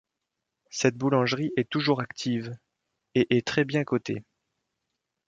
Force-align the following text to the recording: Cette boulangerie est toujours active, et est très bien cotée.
Cette 0.71 0.97
boulangerie 0.97 1.51
est 1.57 1.69
toujours 1.69 2.01
active, 2.01 2.57
et 3.13 3.37
est 3.37 3.45
très 3.45 3.65
bien 3.65 3.83
cotée. 3.83 4.23